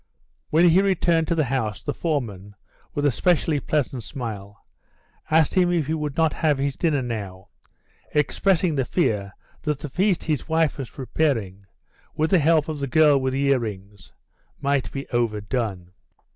[0.49, 2.55] When he returned to the house the foreman,
[2.95, 4.65] with a specially pleasant smile,
[5.29, 7.49] asked him if he would not have his dinner now,
[8.11, 11.67] expressing the fear that the feast his wife was preparing,
[12.15, 14.11] with the help of the girl with the earrings,
[14.59, 15.91] might be overdone.